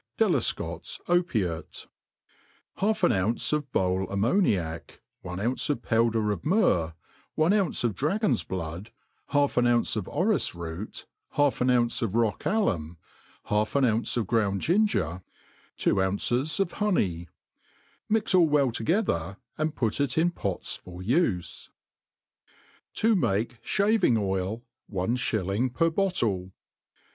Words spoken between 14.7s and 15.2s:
d. g»ng«ri 4M RECEIPTS FOR PERFUMERY, &tf.